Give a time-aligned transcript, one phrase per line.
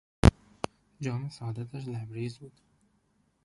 [1.01, 2.59] جام سعادتش لبریز بود.